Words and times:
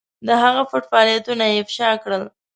د 0.27 0.29
هغه 0.43 0.63
پټ 0.69 0.83
فعالیتونه 0.91 1.45
یې 1.51 1.57
افشا 1.63 1.89
کړل. 2.03 2.23